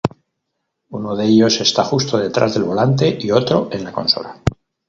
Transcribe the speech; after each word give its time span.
Uno 0.89 1.15
de 1.15 1.25
ellos 1.25 1.61
está 1.61 1.83
justo 1.83 2.17
detrás 2.17 2.55
del 2.55 2.63
volante 2.63 3.19
y 3.21 3.29
otro 3.29 3.69
en 3.71 3.83
la 3.83 3.91
consola. 3.91 4.41